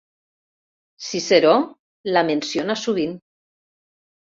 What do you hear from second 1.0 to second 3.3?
Ciceró la menciona sovint.